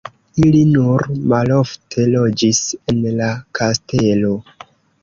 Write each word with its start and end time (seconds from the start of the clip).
Ili 0.43 0.61
nur 0.69 1.03
malofte 1.33 2.07
loĝis 2.15 2.63
en 2.95 3.07
la 3.21 3.31
kastelo. 3.61 4.35